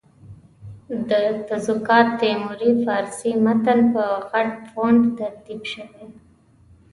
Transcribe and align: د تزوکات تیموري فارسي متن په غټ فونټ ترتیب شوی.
د 1.09 1.11
تزوکات 1.47 2.07
تیموري 2.21 2.71
فارسي 2.83 3.31
متن 3.45 3.79
په 3.93 4.03
غټ 4.31 4.51
فونټ 4.69 5.01
ترتیب 5.19 5.61
شوی. 5.73 6.05